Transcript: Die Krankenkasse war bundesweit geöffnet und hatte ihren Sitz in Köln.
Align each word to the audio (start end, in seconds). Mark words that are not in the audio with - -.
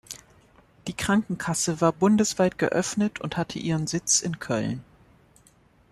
Die 0.87 0.95
Krankenkasse 0.95 1.79
war 1.79 1.91
bundesweit 1.91 2.57
geöffnet 2.57 3.21
und 3.21 3.37
hatte 3.37 3.59
ihren 3.59 3.85
Sitz 3.85 4.21
in 4.21 4.39
Köln. 4.39 4.83